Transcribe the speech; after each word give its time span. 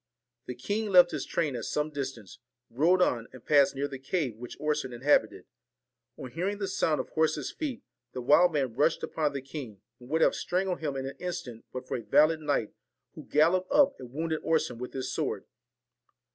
The 0.47 0.55
king 0.55 0.89
left 0.89 1.11
his 1.11 1.27
train 1.27 1.55
at 1.55 1.63
some 1.65 1.91
distance, 1.91 2.39
rode 2.71 3.03
on, 3.03 3.27
and 3.31 3.43
Sassed 3.47 3.75
near 3.75 3.87
the 3.87 3.99
cave 3.99 4.35
which 4.35 4.57
Orson 4.59 4.91
inhabited, 4.93 5.45
n 6.17 6.31
hearing 6.31 6.57
the 6.57 6.67
sound 6.67 6.99
of 6.99 7.09
horses' 7.09 7.51
feet, 7.51 7.83
the 8.13 8.21
wild 8.23 8.51
man 8.51 8.73
rushed 8.73 9.03
upon 9.03 9.33
the 9.33 9.43
king, 9.43 9.79
and 9.99 10.09
would 10.09 10.21
have 10.21 10.33
strangled 10.33 10.79
him 10.79 10.95
in 10.95 11.05
an 11.05 11.17
instant 11.19 11.65
but 11.71 11.87
for 11.87 11.97
a 11.97 12.01
valiant 12.01 12.41
knight, 12.41 12.73
who 13.13 13.25
galloped 13.25 13.71
up 13.71 13.93
and 13.99 14.11
wounded 14.11 14.39
Orson 14.41 14.79
with 14.79 14.93
his 14.93 15.13
sword. 15.13 15.45